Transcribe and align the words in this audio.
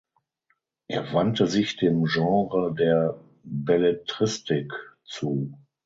Er 0.87 1.13
wandte 1.13 1.45
sich 1.45 1.75
dem 1.77 2.05
Genre 2.05 2.73
der 2.75 3.19
Belletristik 3.43 4.73
zu. 5.03 5.53